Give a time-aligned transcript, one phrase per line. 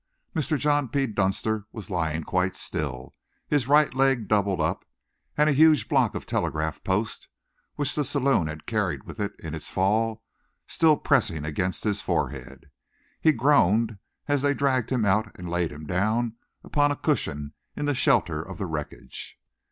[0.35, 0.57] Mr.
[0.57, 1.05] John P.
[1.05, 3.13] Dunster was lying quite still,
[3.47, 4.83] his right leg doubled up,
[5.37, 7.27] and a huge block of telegraph post,
[7.75, 10.23] which the saloon had carried with it in its fall,
[10.65, 12.71] still pressing against his forehead.
[13.21, 16.33] He groaned as they dragged him out and laid him down
[16.63, 19.37] upon a cushion in the shelter of the wreckage.